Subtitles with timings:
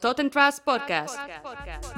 [0.00, 1.16] Totten Trust Podcast.
[1.16, 1.42] Podcast.
[1.42, 1.97] Podcast.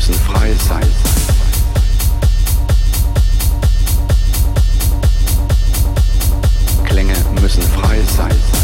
[0.00, 0.86] müssen frei sein.
[6.86, 8.59] Klänge müssen frei sein.